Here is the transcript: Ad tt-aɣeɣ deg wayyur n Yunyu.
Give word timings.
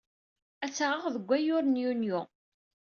Ad 0.63 0.71
tt-aɣeɣ 0.71 1.05
deg 1.11 1.23
wayyur 1.27 1.63
n 1.65 1.79
Yunyu. 1.81 2.19